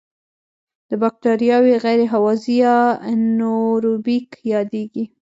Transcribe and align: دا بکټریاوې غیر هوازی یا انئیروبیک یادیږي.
دا 0.89 0.95
بکټریاوې 1.01 1.75
غیر 1.83 1.99
هوازی 2.13 2.55
یا 2.63 2.77
انئیروبیک 3.11 4.27
یادیږي. 4.51 5.05